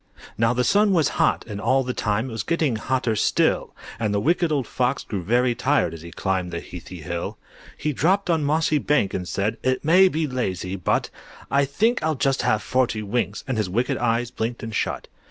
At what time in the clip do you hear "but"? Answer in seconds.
10.75-11.11